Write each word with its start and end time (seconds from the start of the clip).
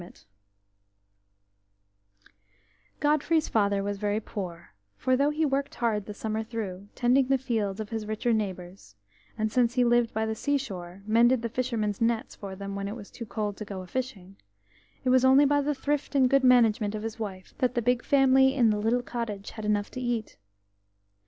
ODFREY'S 3.03 3.49
father 3.49 3.83
was 3.83 3.99
very 3.99 4.19
poor, 4.19 4.73
for 4.95 5.15
though 5.15 5.29
he 5.29 5.45
worked 5.45 5.75
hard 5.75 6.07
the 6.07 6.13
summer 6.15 6.41
through, 6.43 6.87
tending 6.95 7.27
the 7.27 7.37
fields 7.37 7.79
of 7.79 7.89
his 7.91 8.07
richer 8.07 8.33
neighbours, 8.33 8.95
and, 9.37 9.51
since 9.51 9.75
he 9.75 9.83
lived 9.85 10.11
by 10.11 10.25
the 10.25 10.33
seashore, 10.33 11.03
mended 11.05 11.43
the 11.43 11.49
fishermen's 11.49 12.01
nets 12.01 12.33
for 12.35 12.55
them 12.55 12.73
when 12.75 12.87
it 12.87 12.95
was 12.95 13.11
too 13.11 13.27
cold 13.27 13.55
to 13.57 13.63
go 13.63 13.81
a 13.81 13.85
fishing, 13.85 14.37
it 15.03 15.09
was 15.09 15.23
only 15.23 15.45
by 15.45 15.61
the 15.61 15.75
thrift 15.75 16.15
and 16.15 16.31
good 16.31 16.43
management 16.43 16.95
of 16.95 17.03
his 17.03 17.19
wife 17.19 17.53
that 17.59 17.75
the 17.75 17.81
big 17.83 18.03
family 18.03 18.55
in 18.55 18.71
the 18.71 18.79
little 18.79 19.03
cottage 19.03 19.51
had 19.51 19.65
enough 19.65 19.91
to 19.91 20.01
eat. 20.01 20.35